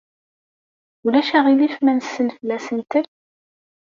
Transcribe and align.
Ulac 1.05 1.29
aɣilif 1.37 1.75
ma 1.83 1.93
nessenfel 1.93 2.49
asentel? 2.55 3.05